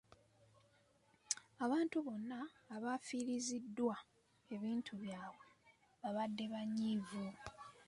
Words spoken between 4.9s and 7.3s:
byabwe baabadde banyiivu.